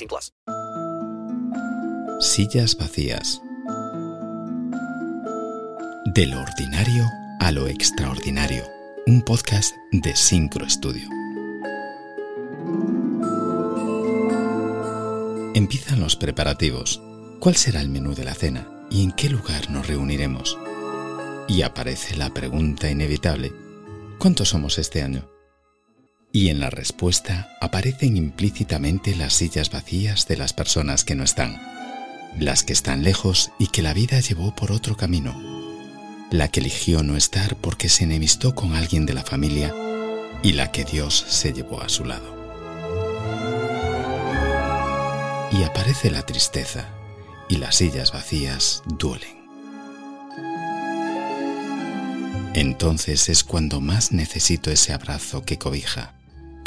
[0.00, 0.32] 18 plus.
[2.20, 3.40] Sillas vacías.
[6.14, 7.04] De lo ordinario
[7.40, 8.64] a lo extraordinario.
[9.06, 11.08] Un podcast de Syncro Studio.
[15.54, 17.02] Empiezan los preparativos.
[17.40, 18.68] ¿Cuál será el menú de la cena?
[18.90, 20.58] ¿Y en qué lugar nos reuniremos?
[21.48, 23.52] Y aparece la pregunta inevitable,
[24.18, 25.28] ¿cuántos somos este año?
[26.32, 31.60] Y en la respuesta aparecen implícitamente las sillas vacías de las personas que no están,
[32.38, 35.34] las que están lejos y que la vida llevó por otro camino,
[36.30, 39.74] la que eligió no estar porque se enemistó con alguien de la familia
[40.42, 42.38] y la que Dios se llevó a su lado.
[45.50, 46.88] Y aparece la tristeza,
[47.48, 49.40] y las sillas vacías duelen.
[52.54, 56.14] Entonces es cuando más necesito ese abrazo que cobija,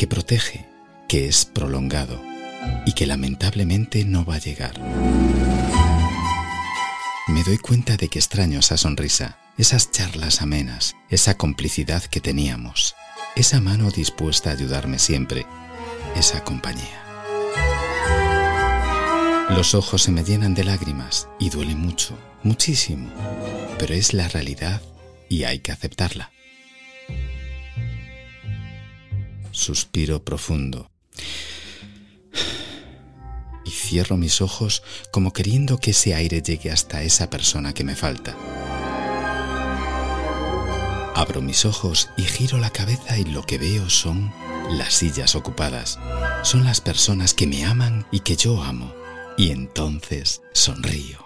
[0.03, 0.65] que protege,
[1.07, 2.21] que es prolongado
[2.85, 4.73] y que lamentablemente no va a llegar.
[7.29, 12.95] Me doy cuenta de que extraño esa sonrisa, esas charlas amenas, esa complicidad que teníamos,
[13.37, 15.45] esa mano dispuesta a ayudarme siempre,
[16.17, 17.01] esa compañía.
[19.51, 23.09] Los ojos se me llenan de lágrimas y duele mucho, muchísimo,
[23.79, 24.81] pero es la realidad
[25.29, 26.33] y hay que aceptarla.
[29.53, 30.89] Suspiro profundo
[33.65, 37.95] y cierro mis ojos como queriendo que ese aire llegue hasta esa persona que me
[37.95, 38.35] falta.
[41.15, 44.33] Abro mis ojos y giro la cabeza y lo que veo son
[44.71, 45.99] las sillas ocupadas.
[46.41, 48.93] Son las personas que me aman y que yo amo
[49.37, 51.19] y entonces sonrío.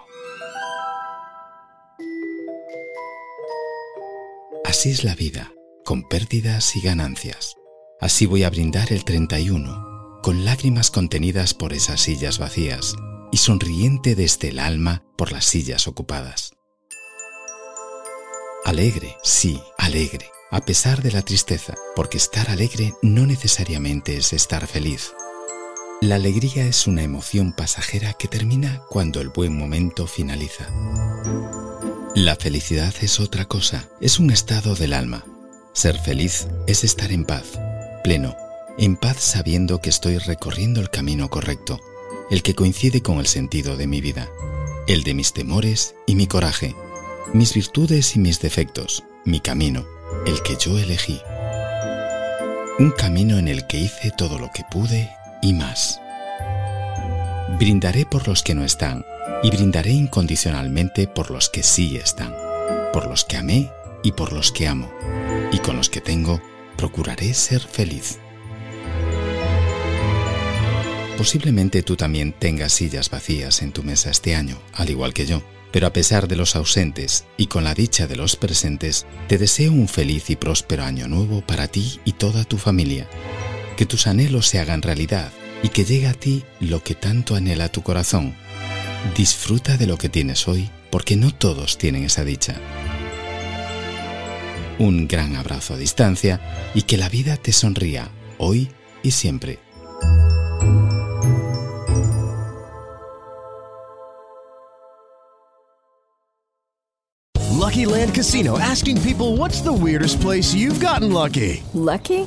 [4.64, 5.50] Así es la vida,
[5.82, 7.57] con pérdidas y ganancias.
[8.00, 12.94] Así voy a brindar el 31, con lágrimas contenidas por esas sillas vacías
[13.32, 16.52] y sonriente desde el alma por las sillas ocupadas.
[18.64, 24.68] Alegre, sí, alegre, a pesar de la tristeza, porque estar alegre no necesariamente es estar
[24.68, 25.12] feliz.
[26.00, 30.68] La alegría es una emoción pasajera que termina cuando el buen momento finaliza.
[32.14, 35.24] La felicidad es otra cosa, es un estado del alma.
[35.72, 37.58] Ser feliz es estar en paz,
[38.08, 38.38] pleno,
[38.78, 41.78] en paz sabiendo que estoy recorriendo el camino correcto,
[42.30, 44.30] el que coincide con el sentido de mi vida,
[44.86, 46.74] el de mis temores y mi coraje,
[47.34, 49.84] mis virtudes y mis defectos, mi camino,
[50.24, 51.20] el que yo elegí.
[52.78, 55.10] Un camino en el que hice todo lo que pude
[55.42, 56.00] y más.
[57.58, 59.04] Brindaré por los que no están
[59.42, 62.34] y brindaré incondicionalmente por los que sí están,
[62.90, 63.70] por los que amé
[64.02, 64.90] y por los que amo,
[65.52, 66.40] y con los que tengo
[66.78, 68.18] procuraré ser feliz.
[71.18, 75.42] Posiblemente tú también tengas sillas vacías en tu mesa este año, al igual que yo,
[75.72, 79.72] pero a pesar de los ausentes y con la dicha de los presentes, te deseo
[79.72, 83.08] un feliz y próspero año nuevo para ti y toda tu familia.
[83.76, 85.32] Que tus anhelos se hagan realidad
[85.64, 88.36] y que llegue a ti lo que tanto anhela tu corazón.
[89.16, 92.54] Disfruta de lo que tienes hoy porque no todos tienen esa dicha.
[94.78, 96.40] Un gran abrazo a distancia
[96.74, 98.70] y que la vida te sonría hoy
[99.02, 99.58] y siempre.
[107.68, 111.62] Lucky Land Casino asking people what's the weirdest place you've gotten lucky?
[111.74, 112.26] Lucky?